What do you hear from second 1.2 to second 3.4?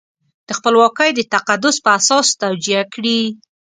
تقدس په اساس توجیه کړي.